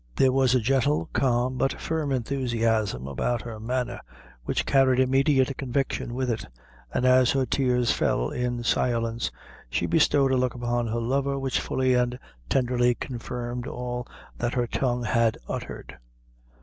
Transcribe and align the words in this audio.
There 0.15 0.31
was 0.31 0.55
a 0.55 0.59
gentle, 0.59 1.09
calm, 1.13 1.59
but 1.59 1.79
firm 1.79 2.11
enthusiasm 2.11 3.05
about 3.07 3.43
her 3.43 3.59
manner, 3.59 3.99
which 4.45 4.65
carried 4.65 4.99
immediate 4.99 5.55
conviction 5.57 6.15
with 6.15 6.31
it, 6.31 6.43
and 6.91 7.05
as 7.05 7.29
her 7.33 7.45
tears 7.45 7.91
fell 7.91 8.31
in 8.31 8.63
silence, 8.63 9.29
she 9.69 9.85
bestowed 9.85 10.31
a 10.31 10.37
look 10.37 10.55
upon 10.55 10.87
her 10.87 10.99
lover 10.99 11.37
which 11.37 11.59
fully 11.59 11.93
and 11.93 12.17
tenderly 12.49 12.95
confirmed 12.95 13.67
all 13.67 14.07
that 14.39 14.55
her 14.55 14.65
tongue 14.65 15.03
had 15.03 15.37
uttered. 15.47 15.95